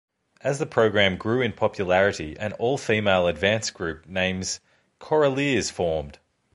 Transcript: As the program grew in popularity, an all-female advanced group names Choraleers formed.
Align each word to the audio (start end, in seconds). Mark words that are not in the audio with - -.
As 0.43 0.57
the 0.57 0.65
program 0.65 1.15
grew 1.15 1.41
in 1.43 1.53
popularity, 1.53 2.35
an 2.39 2.53
all-female 2.53 3.27
advanced 3.27 3.75
group 3.75 4.07
names 4.07 4.59
Choraleers 4.99 5.69
formed. 5.71 6.17